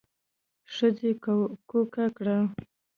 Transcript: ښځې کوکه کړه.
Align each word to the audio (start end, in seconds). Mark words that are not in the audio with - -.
ښځې 0.73 1.11
کوکه 1.69 2.05
کړه. 2.17 2.37